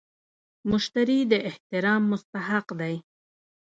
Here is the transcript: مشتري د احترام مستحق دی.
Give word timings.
مشتري 0.69 1.19
د 1.31 1.33
احترام 1.49 2.01
مستحق 2.11 2.67
دی. 2.79 2.95